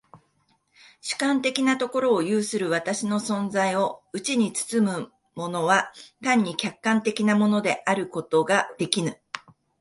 [0.99, 5.93] 主観的なところを有する私の存在をうちに包むものは
[6.23, 9.19] 単に客観的なものであることができぬ。